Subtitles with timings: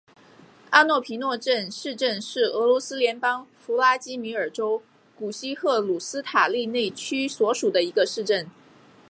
[0.71, 4.81] 阿诺皮诺镇市镇是俄罗斯联邦弗拉基米尔州
[5.15, 8.49] 古西赫鲁斯塔利内区所属的一个市镇。